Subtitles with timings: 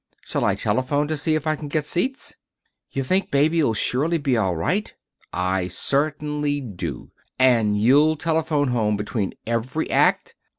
[0.23, 2.33] Shall I telephone to see if I can get seats?"
[2.89, 4.91] "You think Baby'll surely be all right?"
[5.31, 10.33] "I certainly do." "And you'll telephone home between every act?"